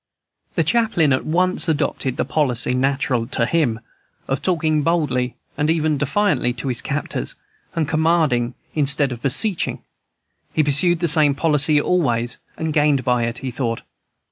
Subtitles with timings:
[0.55, 3.79] The chaplain at once adopted the policy, natural to him,
[4.27, 7.35] of talking boldly and even defiantly to his captors,
[7.75, 9.83] and commanding instead of beseeching.
[10.53, 13.83] He pursued the same policy always and gained by it, he thought.